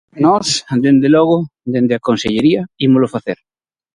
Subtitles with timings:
[0.25, 0.47] Nós,
[0.83, 1.37] dende logo,
[1.73, 3.37] dende a Consellería, ímolo facer.